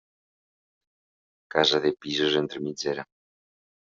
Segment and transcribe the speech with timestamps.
[1.55, 3.05] Casa de pisos entre mitgera.